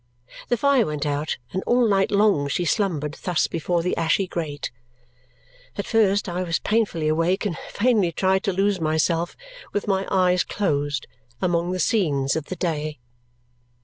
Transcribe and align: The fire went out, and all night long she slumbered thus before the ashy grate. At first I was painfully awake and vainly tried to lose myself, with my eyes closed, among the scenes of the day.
The 0.49 0.57
fire 0.57 0.87
went 0.87 1.05
out, 1.05 1.37
and 1.53 1.61
all 1.67 1.87
night 1.87 2.09
long 2.09 2.47
she 2.47 2.65
slumbered 2.65 3.19
thus 3.23 3.45
before 3.45 3.83
the 3.83 3.95
ashy 3.95 4.25
grate. 4.25 4.71
At 5.77 5.85
first 5.85 6.27
I 6.27 6.41
was 6.41 6.57
painfully 6.57 7.07
awake 7.07 7.45
and 7.45 7.55
vainly 7.79 8.11
tried 8.11 8.43
to 8.45 8.51
lose 8.51 8.81
myself, 8.81 9.37
with 9.73 9.87
my 9.87 10.07
eyes 10.09 10.43
closed, 10.43 11.05
among 11.39 11.69
the 11.71 11.79
scenes 11.79 12.35
of 12.35 12.45
the 12.45 12.55
day. 12.55 12.97